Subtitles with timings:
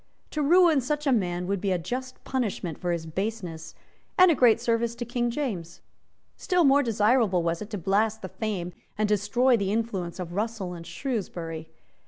[0.31, 3.75] To ruin such a man would be a just punishment for his baseness,
[4.17, 5.79] and a great service to King James.
[6.35, 10.33] Still more desirable was it to blast the fame and to destroy the influence of
[10.33, 11.69] Russell and Shrewsbury.